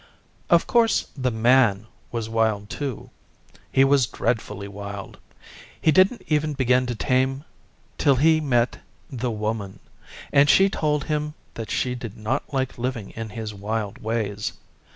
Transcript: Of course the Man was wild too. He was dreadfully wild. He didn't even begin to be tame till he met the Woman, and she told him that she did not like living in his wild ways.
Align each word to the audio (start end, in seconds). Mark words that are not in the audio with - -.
Of 0.49 0.65
course 0.65 1.09
the 1.15 1.29
Man 1.29 1.85
was 2.11 2.27
wild 2.27 2.71
too. 2.71 3.11
He 3.71 3.83
was 3.83 4.07
dreadfully 4.07 4.67
wild. 4.67 5.19
He 5.79 5.91
didn't 5.91 6.23
even 6.25 6.53
begin 6.53 6.87
to 6.87 6.95
be 6.95 7.05
tame 7.05 7.43
till 7.99 8.15
he 8.15 8.41
met 8.41 8.79
the 9.11 9.29
Woman, 9.29 9.77
and 10.33 10.49
she 10.49 10.69
told 10.71 11.03
him 11.03 11.35
that 11.53 11.69
she 11.69 11.93
did 11.93 12.17
not 12.17 12.51
like 12.51 12.79
living 12.79 13.11
in 13.11 13.29
his 13.29 13.53
wild 13.53 13.99
ways. 13.99 14.53